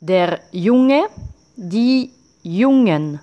[0.00, 1.06] Der Junge,
[1.56, 2.12] die
[2.44, 3.18] Jungen.